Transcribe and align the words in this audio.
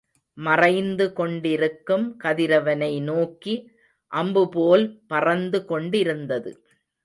மறைந்து 0.37 1.13
கொண்டிருக்கும் 1.13 2.05
கதிரவனை 2.23 3.01
நோக்கி 3.01 3.55
அம்புபோல் 4.11 4.85
பறந்து 5.07 5.65
கொண்டிருந்தது. 5.65 6.51